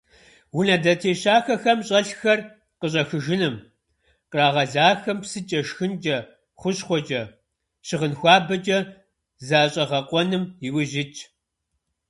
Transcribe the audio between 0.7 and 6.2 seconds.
зэтещэхахэм щӀэлъхэр къыщӀэхыжыным, кърагъэлахэм псыкӀэ, шхынкӀэ,